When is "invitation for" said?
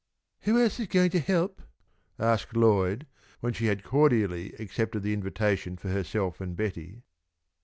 5.13-5.89